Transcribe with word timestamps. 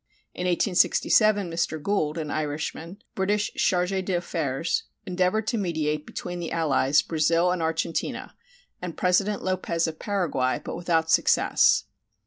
In 0.33 0.47
1867 0.47 1.47
Mr. 1.51 1.79
Gould, 1.79 2.17
an 2.17 2.31
Irishman, 2.31 3.03
British 3.13 3.53
chargé 3.53 4.03
d'affaires, 4.03 4.85
endeavored 5.05 5.45
to 5.45 5.59
mediate 5.59 6.07
between 6.07 6.39
the 6.39 6.51
allies, 6.51 7.03
Brazil 7.03 7.51
and 7.51 7.61
Argentina, 7.61 8.33
and 8.81 8.97
President 8.97 9.43
Lopez 9.43 9.85
of 9.85 9.99
Paraguay, 9.99 10.57
but 10.65 10.75
without 10.75 11.11
success. 11.11 11.83